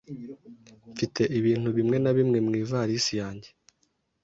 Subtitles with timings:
[0.93, 3.49] Mfite ibintu bimwe na bimwe mu ivarisi yanjye.